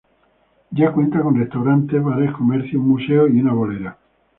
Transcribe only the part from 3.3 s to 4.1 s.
una bolera.